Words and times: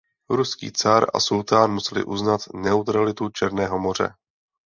Ruský 0.29 0.71
car 0.71 1.05
a 1.13 1.19
sultán 1.19 1.71
museli 1.73 2.03
uznat 2.03 2.41
neutralitu 2.53 3.29
Černého 3.29 3.79
moře. 3.79 4.13